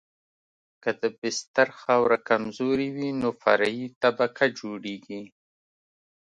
[0.83, 5.21] که د بستر خاوره کمزورې وي نو فرعي طبقه جوړیږي